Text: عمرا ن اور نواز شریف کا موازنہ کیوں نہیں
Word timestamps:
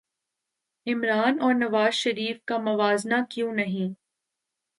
عمرا 0.87 1.23
ن 1.29 1.39
اور 1.41 1.53
نواز 1.53 1.93
شریف 1.93 2.37
کا 2.45 2.57
موازنہ 2.59 3.15
کیوں 3.29 3.53
نہیں 3.53 3.93